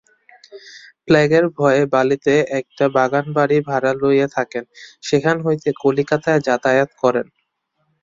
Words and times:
প্লেগের 1.05 1.45
ভয়ে 1.57 1.83
বালিতে 1.93 2.33
একটি 2.59 2.83
বাগানবাড়ি 2.95 3.57
ভাড়া 3.69 3.91
লইয়া 4.01 4.27
থাকেন, 4.37 4.63
সেখান 5.03 5.37
হইতে 5.45 5.69
কলিকাতায় 5.81 6.43
যাতায়াত 6.47 6.91
করেন। 7.01 7.27